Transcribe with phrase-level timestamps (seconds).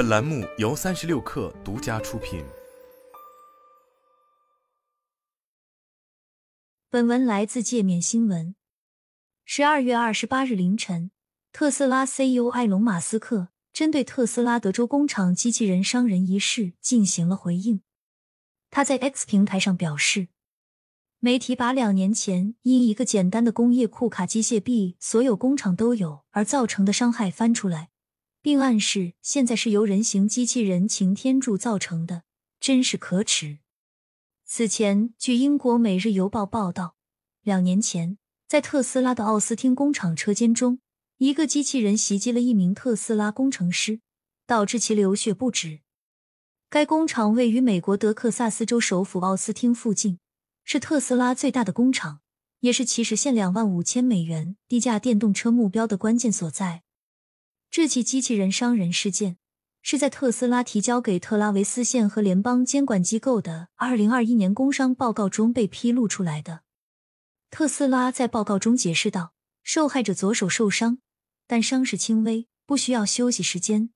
[0.00, 2.42] 本栏目由三十六氪独家出品。
[6.88, 8.54] 本文来自界面新闻。
[9.44, 11.10] 十二月二十八日凌晨，
[11.52, 17.82] 特斯拉 CEO 埃隆·马斯克针对特斯拉德州工厂机器人伤人一事进行了回应。
[18.70, 20.28] 他在 X 平台上表示。
[21.18, 27.89] 媒体把两年前因一个简单的工业库卡机械臂所有工厂都有而造成的伤害翻出来，
[28.42, 32.24] 并暗示现在是由人形机器人擎天柱造成的，
[32.58, 33.58] 真是可耻。
[34.44, 36.96] 此前，据英国《每日邮报》报道，
[37.42, 40.80] 两年前在特斯拉的奥斯汀工厂车间中，
[41.18, 44.00] 一个机器人袭击了一名特斯拉工程师，
[44.46, 45.80] 导致其流血不止。
[46.68, 50.18] 该工厂位于美国德克萨斯州首府奥斯汀附近。
[50.62, 52.20] 是特斯拉最大的工厂，
[52.60, 56.84] 也是其实现两万五千美元低价电动车目标的关键所在。
[57.70, 59.36] 这起机器人伤人事件
[59.80, 66.62] 是在特斯拉提交给特拉维斯县和联邦监管机构的二零二一年工伤报告中被披露出来的。
[67.48, 70.98] 特斯拉在报告中解释道：“受害者左手受伤，
[71.46, 73.90] 但伤势轻微，不需要休息时间。”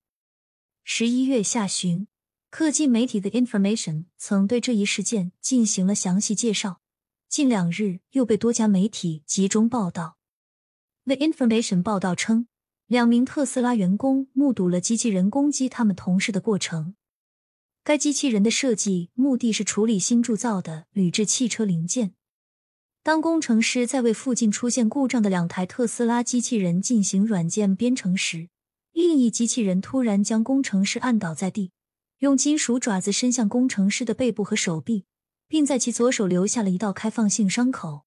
[0.85, 2.07] 十一月下旬。
[2.51, 6.81] 科技媒体的 Information 曾对这一事件进行了详细介绍，
[7.29, 10.19] 近两日又被多家媒体集中报道。
[11.05, 12.47] The Information 报道称，
[12.87, 16.95] 两名特斯拉员工目睹了机器人攻击他们同事的过程。
[17.83, 22.15] 该机器人的设计目的是处理新铸造的铝制汽车零件。
[23.03, 28.49] 当工程师在为附近出现故障的两台特斯拉机器人进行软件编程时，
[28.93, 31.73] 另一机器人突然将工程师按倒在地。
[32.21, 35.05] 用金属爪子伸向工程师的背部和手臂，
[35.47, 38.05] 并在其左手留下了一道开放性伤口。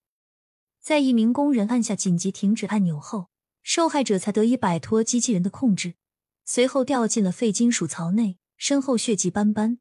[0.80, 3.28] 在一名工人按下紧急停止按钮后，
[3.68, 5.96] 受害者才得以摆脱机器人的控制，
[6.46, 9.80] 随后掉进了废金属槽内，身后血迹斑斑。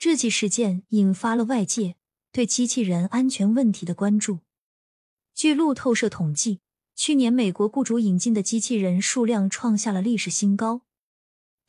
[0.00, 1.94] 这起事件引发了外界
[2.32, 4.40] 对机器人安全问题的关注。
[5.32, 6.58] 据路透社统计，
[6.96, 10.82] 去年美国雇主引进的机器人数量创下了历史新高。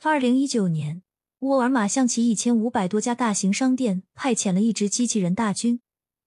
[0.02, 1.04] 二零一九年。
[1.42, 5.80] 沃尔玛向其一千五百多家大型商店派遣了一支机器人大军，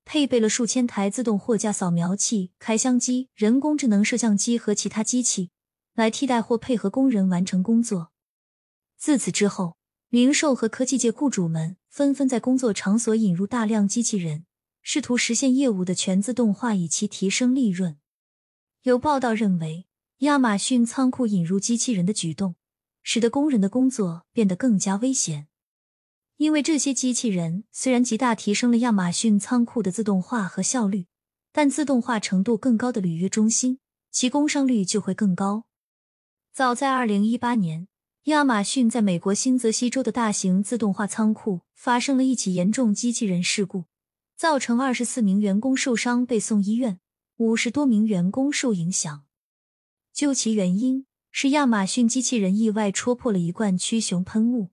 [0.04, 5.50] 配备了数千台自动货架扫描器、开箱机、人工智能摄像机和其他机器，
[5.94, 8.12] 来替代或配合工人完成工作。
[8.96, 9.76] 自此之后，
[10.08, 14.46] 零售和科技界雇主们纷纷在工作场所引入大量机器人，
[14.82, 17.98] 试图实现业务的全自动化，以期提升利润。
[18.82, 19.86] 有报道认为，
[20.18, 22.56] 亚马逊仓库引入机器人的举动。
[23.04, 25.48] 使得工人的工作变得更加危险，
[26.42, 31.06] 因为这些机器人虽然极大提升了亚马逊仓库的自动化和效率，
[31.52, 33.78] 但自动化程度更高的履约中心，
[34.10, 35.66] 其工伤率就会更高。
[36.52, 37.86] 早在二零一八年，
[38.24, 43.84] 亚马逊在美国新泽西州的大型自动化仓库发生了一起严重机器人事故，
[44.36, 46.98] 造成二十四名员工受伤被送医院，
[47.36, 49.22] 五十多名员工受影响。
[50.12, 51.06] 究其原因。
[51.34, 54.68] 是亚马逊机器人意外戳破了一罐驱熊喷雾。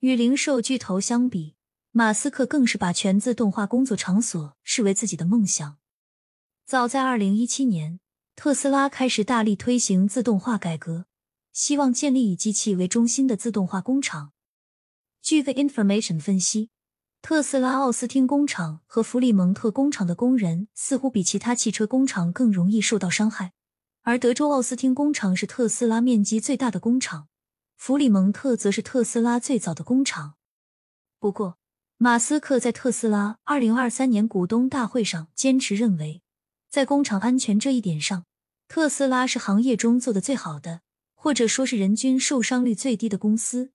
[0.00, 1.56] 与零售巨头相比，
[1.90, 5.76] 马斯克更是把全自动化工作场所视为自己的梦想。
[6.64, 8.00] 早在二零一七年，
[8.34, 11.04] 特斯拉开始大力推行自动化改革，
[11.52, 14.32] 希望建立以机器为中心的自动化工厂。
[15.20, 16.70] 据 The Information 分析，
[17.20, 23.52] 特斯拉奥斯汀工厂和弗里蒙特工厂的工人似乎比其他汽车工厂更容易受到伤害。
[24.00, 27.28] 而德州奥斯汀工厂是特斯拉面积最大的工厂，
[27.80, 30.34] 弗里蒙特则是特斯拉最早的工厂。
[31.18, 31.56] 不过，
[31.96, 36.20] 马斯克在特斯拉二零二三年股东大会上坚持认为，
[36.68, 38.26] 在工厂安全这一点上，
[38.68, 40.82] 特斯拉是行业中做的最好的，
[41.14, 43.72] 或者说是人均受伤率最低的公司。